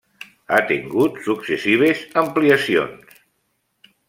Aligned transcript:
Ha 0.55 0.61
tengut 0.71 1.19
successives 1.27 2.01
ampliacions. 2.25 3.17